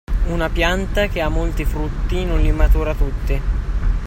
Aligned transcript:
Una 0.29 0.49
pianta 0.49 1.05
che 1.05 1.21
ha 1.21 1.29
molti 1.29 1.63
frutti 1.63 2.25
non 2.25 2.41
li 2.41 2.51
matura 2.51 2.95
tutti. 2.95 3.41